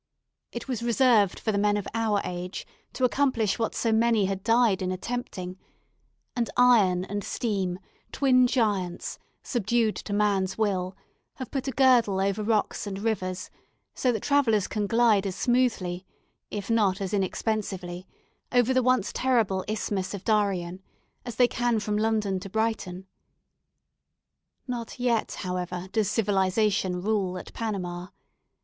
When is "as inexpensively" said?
16.99-18.07